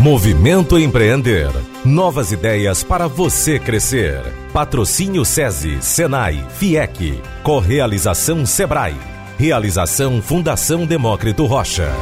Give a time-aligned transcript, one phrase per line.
[0.00, 1.50] Movimento Empreender.
[1.84, 4.22] Novas ideias para você crescer.
[4.50, 7.20] Patrocínio SESI, Senai, FIEC.
[7.42, 8.96] Correalização Sebrae.
[9.38, 11.92] Realização Fundação Demócrito Rocha.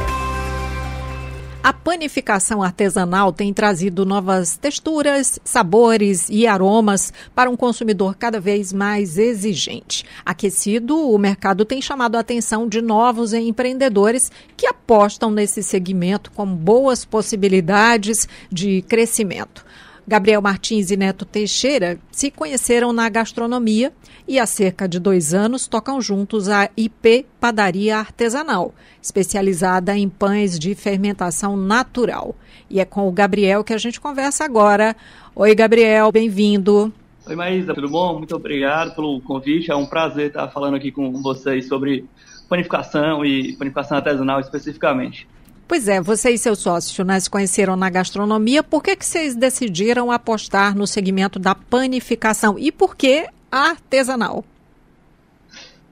[1.61, 8.71] A panificação artesanal tem trazido novas texturas, sabores e aromas para um consumidor cada vez
[8.71, 10.05] mais exigente.
[10.25, 16.45] Aquecido, o mercado tem chamado a atenção de novos empreendedores que apostam nesse segmento com
[16.45, 19.65] boas possibilidades de crescimento.
[20.09, 23.93] Gabriel Martins e Neto Teixeira se conheceram na gastronomia
[24.27, 30.57] e há cerca de dois anos tocam juntos a IP Padaria Artesanal, especializada em pães
[30.57, 32.35] de fermentação natural.
[32.71, 34.95] E é com o Gabriel que a gente conversa agora.
[35.35, 36.91] Oi, Gabriel, bem-vindo.
[37.27, 38.17] Oi, Maísa, tudo bom?
[38.17, 39.69] Muito obrigado pelo convite.
[39.69, 42.03] É um prazer estar falando aqui com vocês sobre
[42.49, 45.27] panificação e panificação artesanal especificamente.
[45.69, 48.63] Pois é, você e seu sócio né, se conheceram na gastronomia.
[48.63, 52.57] Por que, que vocês decidiram apostar no segmento da panificação?
[52.57, 54.43] E por que artesanal?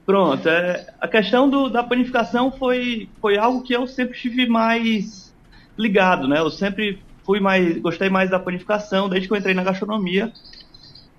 [0.04, 5.32] Pronto, é, a questão do, da panificação foi, foi algo que eu sempre estive mais
[5.78, 6.40] ligado, né?
[6.40, 10.32] Eu sempre fui mais, gostei mais da panificação desde que eu entrei na gastronomia.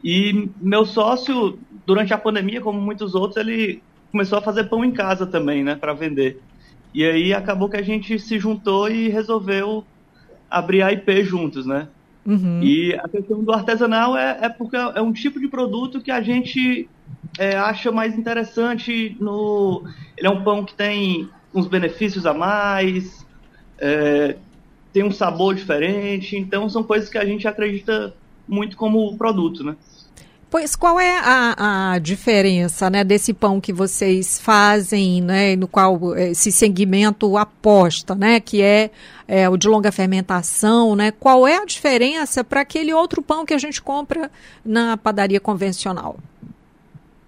[0.03, 4.91] E meu sócio, durante a pandemia, como muitos outros, ele começou a fazer pão em
[4.91, 6.41] casa também, né, para vender.
[6.93, 9.85] E aí acabou que a gente se juntou e resolveu
[10.49, 11.87] abrir a IP juntos, né?
[12.25, 12.61] Uhum.
[12.61, 16.21] E a questão do artesanal é, é, porque é um tipo de produto que a
[16.21, 16.89] gente
[17.37, 19.15] é, acha mais interessante.
[19.19, 19.83] No,
[20.17, 23.25] ele é um pão que tem uns benefícios a mais,
[23.77, 24.35] é,
[24.93, 28.13] tem um sabor diferente, então são coisas que a gente acredita
[28.47, 29.75] muito como produto, né?
[30.49, 36.17] Pois qual é a, a diferença né, desse pão que vocês fazem, né, no qual
[36.17, 38.89] esse segmento aposta, né, que é,
[39.27, 41.11] é o de longa fermentação, né?
[41.11, 44.31] Qual é a diferença para aquele outro pão que a gente compra
[44.65, 46.17] na padaria convencional?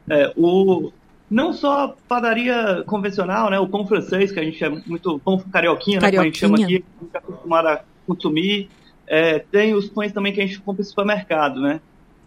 [0.10, 0.92] É, o,
[1.30, 6.00] não só padaria convencional, né, o pão francês, que a gente é muito pão carioquinha,
[6.00, 6.10] né, carioquinha.
[6.12, 8.68] que a gente chama aqui, a gente está acostumado a consumir.
[9.06, 11.80] É, tem os pães também que a gente compra no supermercado, né?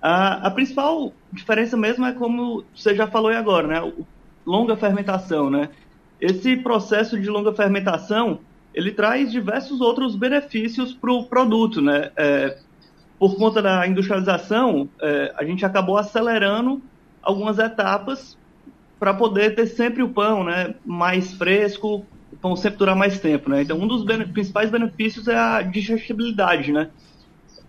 [0.07, 3.81] A, a, principal diferença mesmo é como você já falou aí agora, né?
[3.81, 4.07] O,
[4.45, 5.71] longa fermentação, né?
[6.21, 8.41] Esse processo de longa fermentação,
[8.75, 12.11] ele traz diversos outros benefícios para o produto, né?
[12.19, 12.59] É,
[13.19, 16.83] por conta da industrialização, é, a gente acabou acelerando
[17.23, 18.37] algumas etapas
[19.01, 20.75] para poder ter sempre o pão, né?
[20.85, 23.63] Mais fresco, o pão sempre durar mais tempo, né?
[23.63, 24.05] Então, um dos
[24.35, 26.91] principais benefícios é a digestibilidade, né?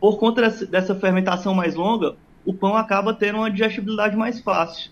[0.01, 4.91] Por conta dessa fermentação mais longa, o pão acaba tendo uma digestibilidade mais fácil.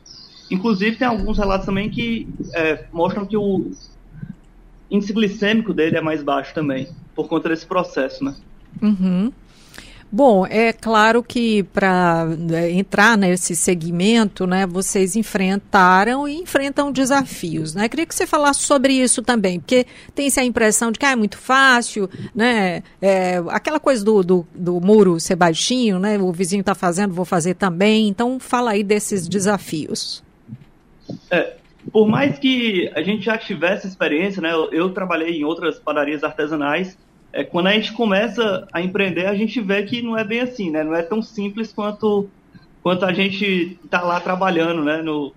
[0.51, 3.71] Inclusive, tem alguns relatos também que é, mostram que o
[4.89, 8.35] índice glicêmico dele é mais baixo também, por conta desse processo, né?
[8.81, 9.31] Uhum.
[10.15, 17.73] Bom, é claro que para né, entrar nesse segmento, né, vocês enfrentaram e enfrentam desafios,
[17.73, 17.89] né?
[17.89, 21.15] Queria que você falasse sobre isso também, porque tem-se a impressão de que ah, é
[21.15, 22.83] muito fácil, né?
[23.01, 26.15] É, aquela coisa do, do, do, muro ser baixinho, né?
[26.19, 28.07] O vizinho está fazendo, vou fazer também.
[28.07, 30.23] Então, fala aí desses desafios.
[31.31, 31.55] É,
[31.91, 34.53] por mais que a gente já tivesse experiência, né?
[34.53, 36.95] Eu, eu trabalhei em outras padarias artesanais
[37.33, 40.69] é, quando a gente começa a empreender, a gente vê que não é bem assim,
[40.69, 40.83] né?
[40.83, 42.29] Não é tão simples quanto,
[42.83, 45.01] quanto a gente está lá trabalhando, né?
[45.01, 45.33] No,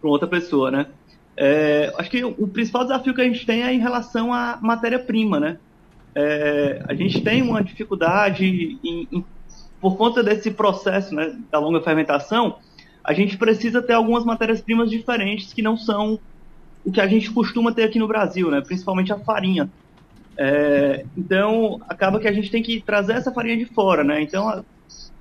[0.00, 0.86] com outra pessoa, né?
[1.36, 5.38] É, acho que o principal desafio que a gente tem é em relação à matéria-prima,
[5.38, 5.58] né?
[6.14, 9.24] É, a gente tem uma dificuldade em, em,
[9.80, 12.56] por conta desse processo, né, da longa fermentação,
[13.04, 16.18] a gente precisa ter algumas matérias-primas diferentes que não são
[16.84, 18.60] o que a gente costuma ter aqui no Brasil, né?
[18.60, 19.70] Principalmente a farinha.
[20.40, 24.22] É, então, acaba que a gente tem que trazer essa farinha de fora, né?
[24.22, 24.64] Então,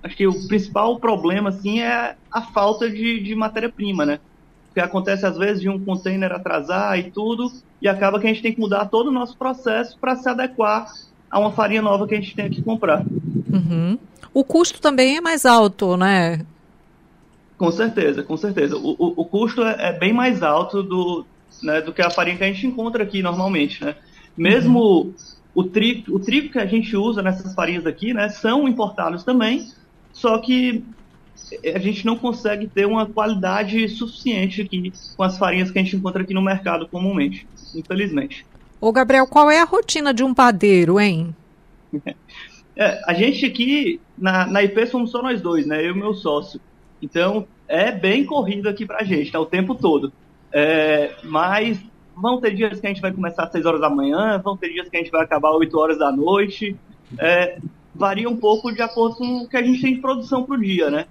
[0.03, 4.19] acho que o principal problema, assim, é a falta de, de matéria-prima, né?
[4.67, 7.51] Porque acontece, às vezes, de um container atrasar e tudo,
[7.81, 10.93] e acaba que a gente tem que mudar todo o nosso processo para se adequar
[11.31, 13.03] a uma farinha nova que a gente tem que comprar.
[13.51, 13.97] Uhum.
[14.31, 16.45] O custo também é mais alto, né?
[17.57, 18.77] Com certeza, com certeza.
[18.77, 21.25] O, o, o custo é, é, bem mais alto do,
[21.63, 23.95] né, do que a farinha que a gente encontra aqui normalmente, né?
[24.37, 25.13] Mesmo uhum.
[25.55, 29.67] o, trigo, o trigo que a gente usa nessas farinhas aqui, né, são importados também,
[30.13, 30.83] só que
[31.73, 35.95] a gente não consegue ter uma qualidade suficiente aqui com as farinhas que a gente
[35.95, 38.45] encontra aqui no mercado comumente, infelizmente.
[38.79, 41.35] Ô Gabriel, qual é a rotina de um padeiro, hein?
[42.79, 45.83] É, a gente aqui na, na IP somos só nós dois, né?
[45.83, 46.61] Eu e meu sócio.
[47.01, 50.13] Então é bem corrido aqui pra gente, tá o tempo todo.
[50.51, 51.79] É, mas
[52.19, 54.73] Vão ter dias que a gente vai começar às 6 horas da manhã, vão ter
[54.73, 56.75] dias que a gente vai acabar às 8 horas da noite.
[57.17, 57.57] é,
[57.97, 60.61] varia um pouco de acordo com o que a gente tem de produção para o
[60.61, 61.05] dia, né?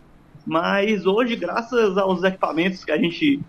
[0.46, 3.40] Mas hoje, graças aos equipamentos que a gente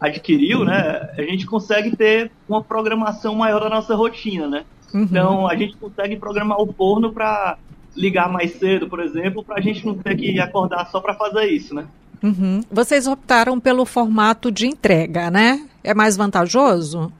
[0.00, 4.64] adquiriu, né, a gente consegue ter uma programação maior da nossa rotina, né?
[4.92, 5.02] Uhum.
[5.02, 7.58] Então, a gente consegue programar o forno para
[7.96, 11.46] ligar mais cedo, por exemplo, para a gente não ter que acordar só para fazer
[11.46, 11.86] isso, né?
[12.22, 12.60] Uhum.
[12.70, 15.66] Vocês optaram pelo formato de entrega, né?
[15.84, 17.12] É mais vantajoso?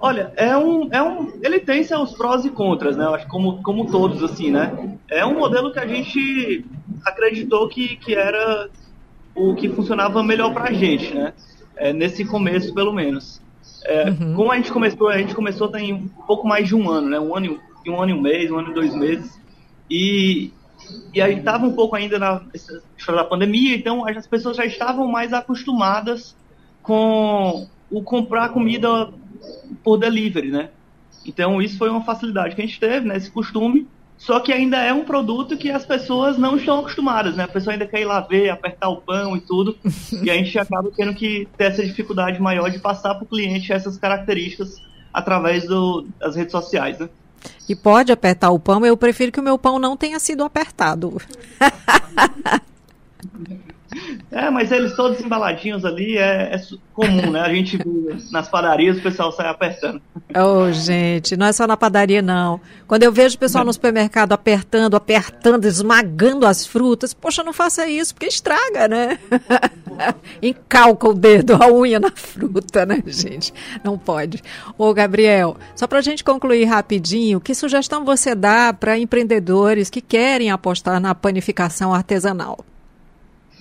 [0.00, 3.04] Olha, é um, é um, ele tem seus prós e contras, né?
[3.04, 4.96] Eu acho como, como todos assim, né?
[5.08, 6.64] É um modelo que a gente
[7.04, 8.68] acreditou que, que era
[9.34, 11.32] o que funcionava melhor para a gente, né?
[11.76, 13.40] É, nesse começo, pelo menos.
[13.84, 14.34] É, uhum.
[14.34, 17.18] Como a gente começou, a gente começou tem um pouco mais de um ano, né?
[17.18, 19.40] Um ano, um ano e um mês, um ano e dois meses.
[19.90, 20.52] E,
[21.14, 22.42] e a gente estava um pouco ainda na
[22.96, 26.36] história da pandemia, então as pessoas já estavam mais acostumadas
[26.82, 29.10] com o comprar comida
[29.82, 30.70] por delivery, né?
[31.24, 33.16] Então isso foi uma facilidade que a gente teve, né?
[33.16, 33.86] Esse costume.
[34.16, 37.44] Só que ainda é um produto que as pessoas não estão acostumadas, né?
[37.44, 39.78] A pessoa ainda quer ir lá ver, apertar o pão e tudo.
[40.22, 43.72] e a gente acaba tendo que ter essa dificuldade maior de passar para o cliente
[43.72, 44.82] essas características
[45.12, 47.08] através do, das redes sociais, né?
[47.68, 51.16] E pode apertar o pão, eu prefiro que o meu pão não tenha sido apertado.
[54.30, 56.60] É, mas eles todos embaladinhos ali é, é
[56.92, 57.40] comum, né?
[57.40, 57.78] A gente
[58.30, 60.02] nas padarias o pessoal sai apertando.
[60.36, 62.60] Oh, gente, não é só na padaria, não.
[62.86, 67.86] Quando eu vejo o pessoal no supermercado apertando, apertando, esmagando as frutas, poxa, não faça
[67.88, 69.18] isso, porque estraga, né?
[70.42, 73.52] Encalca o dedo, a unha na fruta, né, gente?
[73.82, 74.42] Não pode.
[74.76, 80.00] Ô, Gabriel, só para a gente concluir rapidinho, que sugestão você dá para empreendedores que
[80.00, 82.58] querem apostar na panificação artesanal?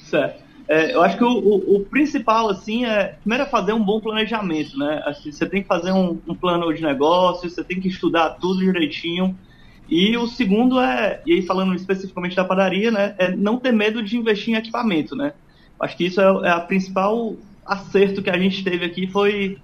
[0.09, 0.48] Certo.
[0.68, 4.01] É, eu acho que o, o, o, principal, assim, é primeiro é fazer um bom
[4.01, 5.01] planejamento, né?
[5.06, 8.59] Assim, você tem que fazer um, um, plano de negócio, você tem que estudar tudo
[8.59, 9.38] direitinho.
[9.88, 13.15] E o segundo é, e aí falando especificamente da padaria, né?
[13.18, 15.33] É não ter medo de investir em equipamento, né?
[15.80, 19.57] Acho que isso é, é a principal acerto que a gente teve aqui foi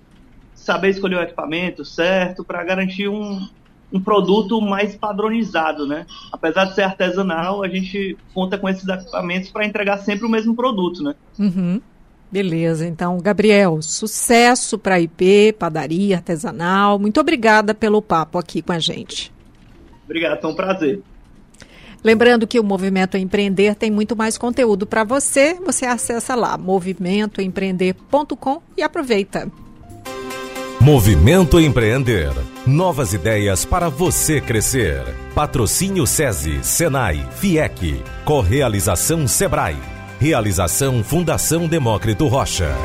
[0.53, 3.45] saber escolher o equipamento certo para garantir um,
[3.93, 6.07] um produto mais padronizado, né?
[6.31, 10.55] Apesar de ser artesanal, a gente conta com esses equipamentos para entregar sempre o mesmo
[10.55, 11.13] produto, né?
[11.37, 11.79] Uhum.
[12.31, 16.97] Beleza, então, Gabriel, sucesso para a IP, padaria artesanal.
[16.97, 19.31] Muito obrigada pelo papo aqui com a gente.
[20.05, 21.03] Obrigado, foi um prazer.
[22.03, 25.53] Lembrando que o Movimento Empreender tem muito mais conteúdo para você.
[25.63, 29.51] Você acessa lá movimentoempreender.com e aproveita.
[30.83, 32.33] Movimento Empreender.
[32.67, 35.01] Novas ideias para você crescer.
[35.33, 38.03] Patrocínio SESI, Senai, FIEC.
[38.25, 39.77] Correalização Sebrae.
[40.19, 42.75] Realização Fundação Demócrito Rocha.